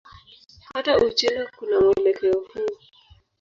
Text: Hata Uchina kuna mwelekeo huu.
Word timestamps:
Hata 0.73 0.97
Uchina 0.97 1.51
kuna 1.57 1.79
mwelekeo 1.79 2.33
huu. 2.39 2.77